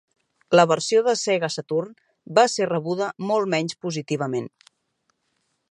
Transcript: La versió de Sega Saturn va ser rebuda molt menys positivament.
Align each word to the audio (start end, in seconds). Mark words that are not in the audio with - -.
La 0.59 0.63
versió 0.69 1.01
de 1.07 1.13
Sega 1.23 1.49
Saturn 1.55 1.91
va 2.39 2.47
ser 2.55 2.69
rebuda 2.71 3.13
molt 3.33 3.53
menys 3.57 3.79
positivament. 3.87 4.49